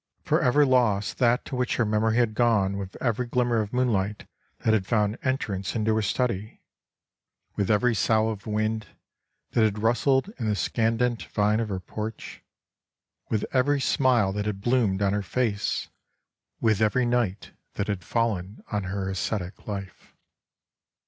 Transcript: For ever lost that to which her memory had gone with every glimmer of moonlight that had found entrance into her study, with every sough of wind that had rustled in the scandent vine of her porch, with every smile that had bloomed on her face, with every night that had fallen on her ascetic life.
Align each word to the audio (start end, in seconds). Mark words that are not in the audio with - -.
For 0.23 0.41
ever 0.41 0.65
lost 0.65 1.19
that 1.19 1.45
to 1.45 1.55
which 1.55 1.75
her 1.75 1.85
memory 1.85 2.15
had 2.17 2.33
gone 2.33 2.77
with 2.79 2.95
every 2.99 3.27
glimmer 3.27 3.59
of 3.61 3.71
moonlight 3.71 4.25
that 4.61 4.73
had 4.73 4.87
found 4.87 5.19
entrance 5.21 5.75
into 5.75 5.93
her 5.95 6.01
study, 6.01 6.59
with 7.55 7.69
every 7.69 7.93
sough 7.93 8.29
of 8.29 8.47
wind 8.47 8.87
that 9.51 9.63
had 9.63 9.77
rustled 9.83 10.29
in 10.39 10.47
the 10.49 10.55
scandent 10.55 11.21
vine 11.25 11.59
of 11.59 11.69
her 11.69 11.79
porch, 11.79 12.41
with 13.29 13.45
every 13.53 13.79
smile 13.79 14.33
that 14.33 14.47
had 14.47 14.59
bloomed 14.59 15.03
on 15.03 15.13
her 15.13 15.21
face, 15.21 15.89
with 16.59 16.81
every 16.81 17.05
night 17.05 17.51
that 17.75 17.87
had 17.87 18.03
fallen 18.03 18.63
on 18.71 18.85
her 18.85 19.07
ascetic 19.07 19.67
life. 19.67 20.15